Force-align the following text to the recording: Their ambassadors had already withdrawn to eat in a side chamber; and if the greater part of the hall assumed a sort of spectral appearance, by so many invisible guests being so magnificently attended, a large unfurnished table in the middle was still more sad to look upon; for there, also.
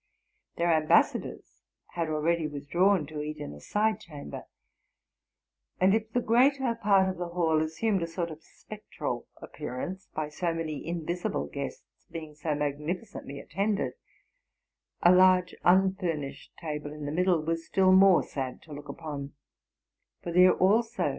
Their 0.55 0.73
ambassadors 0.73 1.61
had 1.89 2.09
already 2.09 2.47
withdrawn 2.47 3.05
to 3.05 3.21
eat 3.21 3.37
in 3.37 3.53
a 3.53 3.59
side 3.59 3.99
chamber; 3.99 4.45
and 5.79 5.93
if 5.93 6.11
the 6.11 6.21
greater 6.23 6.73
part 6.73 7.07
of 7.07 7.17
the 7.17 7.27
hall 7.27 7.61
assumed 7.61 8.01
a 8.01 8.07
sort 8.07 8.31
of 8.31 8.41
spectral 8.41 9.27
appearance, 9.43 10.07
by 10.15 10.29
so 10.29 10.55
many 10.55 10.83
invisible 10.87 11.45
guests 11.45 12.07
being 12.09 12.33
so 12.33 12.55
magnificently 12.55 13.39
attended, 13.39 13.93
a 15.03 15.13
large 15.13 15.53
unfurnished 15.63 16.51
table 16.59 16.91
in 16.91 17.05
the 17.05 17.11
middle 17.11 17.39
was 17.39 17.67
still 17.67 17.91
more 17.91 18.23
sad 18.23 18.63
to 18.63 18.73
look 18.73 18.89
upon; 18.89 19.33
for 20.23 20.31
there, 20.31 20.55
also. 20.55 21.09